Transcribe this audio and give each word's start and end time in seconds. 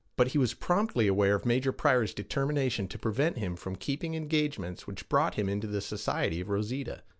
But 0.15 0.29
he 0.29 0.39
was 0.39 0.55
promptly 0.55 1.05
aware 1.05 1.35
of 1.35 1.45
Major 1.45 1.71
Pryor's 1.71 2.11
determination 2.15 2.87
to 2.87 2.97
prevent 2.97 3.37
him 3.37 3.55
from 3.55 3.75
keeping 3.75 4.15
engagements 4.15 4.87
which 4.87 5.07
brought 5.07 5.35
him 5.35 5.47
into 5.47 5.67
the 5.67 5.79
society 5.79 6.41
of 6.41 6.49
Rosita. 6.49 7.03